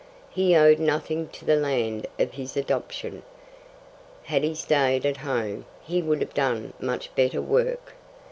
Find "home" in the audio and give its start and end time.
5.17-5.65